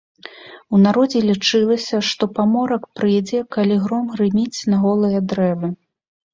У 0.77 0.79
народзе 0.85 1.21
лічылася, 1.31 1.97
што 2.09 2.23
паморак 2.39 2.83
прыйдзе, 3.01 3.45
калі 3.59 3.79
гром 3.87 4.11
грыміць 4.17 4.59
на 4.75 4.83
голыя 4.89 5.19
дрэвы. 5.31 5.75